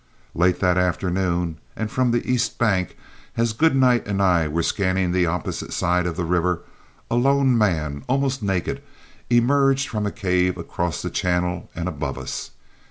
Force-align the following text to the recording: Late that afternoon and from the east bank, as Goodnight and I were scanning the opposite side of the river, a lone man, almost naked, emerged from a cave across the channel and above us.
Late 0.33 0.59
that 0.61 0.79
afternoon 0.79 1.59
and 1.75 1.91
from 1.91 2.09
the 2.09 2.27
east 2.27 2.57
bank, 2.57 2.97
as 3.37 3.53
Goodnight 3.53 4.07
and 4.07 4.19
I 4.19 4.47
were 4.47 4.63
scanning 4.63 5.11
the 5.11 5.27
opposite 5.27 5.71
side 5.73 6.07
of 6.07 6.15
the 6.15 6.25
river, 6.25 6.63
a 7.11 7.15
lone 7.15 7.55
man, 7.55 8.03
almost 8.07 8.41
naked, 8.41 8.81
emerged 9.29 9.87
from 9.87 10.07
a 10.07 10.11
cave 10.11 10.57
across 10.57 11.03
the 11.03 11.11
channel 11.11 11.69
and 11.75 11.87
above 11.87 12.17
us. 12.17 12.49